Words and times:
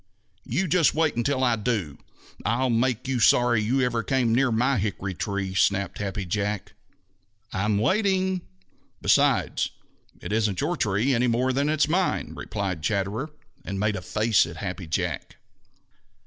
"You 0.47 0.67
just 0.67 0.95
wait 0.95 1.15
until 1.15 1.43
I 1.43 1.55
do! 1.55 1.99
I'll 2.43 2.71
make 2.71 3.07
you 3.07 3.19
sorry 3.19 3.61
you 3.61 3.81
ever 3.81 4.01
came 4.01 4.33
near 4.33 4.51
my 4.51 4.79
hickory 4.79 5.13
tree," 5.13 5.53
snapped 5.53 5.99
Happy 5.99 6.25
Jack. 6.25 6.73
"I'm 7.53 7.77
waiting. 7.77 8.41
Besides, 8.99 9.69
it 10.19 10.31
isn't 10.33 10.59
your 10.59 10.75
tree 10.75 11.13
any 11.13 11.27
more 11.27 11.53
than 11.53 11.69
it's 11.69 11.87
mine," 11.87 12.33
replied 12.35 12.81
Chatterer, 12.81 13.29
and 13.63 13.79
made 13.79 13.95
a 13.95 14.01
face 14.01 14.47
at 14.47 14.57
Happy 14.57 14.87
Jack. 14.87 15.35